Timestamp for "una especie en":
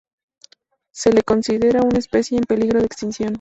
1.83-2.45